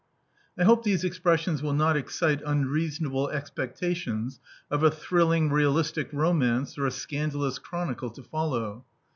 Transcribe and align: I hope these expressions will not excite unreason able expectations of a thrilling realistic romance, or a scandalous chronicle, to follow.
I 0.57 0.63
hope 0.63 0.81
these 0.81 1.03
expressions 1.03 1.61
will 1.61 1.75
not 1.75 1.95
excite 1.95 2.41
unreason 2.43 3.05
able 3.05 3.29
expectations 3.29 4.39
of 4.71 4.81
a 4.81 4.89
thrilling 4.89 5.51
realistic 5.51 6.09
romance, 6.11 6.75
or 6.75 6.87
a 6.87 6.89
scandalous 6.91 7.59
chronicle, 7.59 8.09
to 8.09 8.23
follow. 8.23 8.83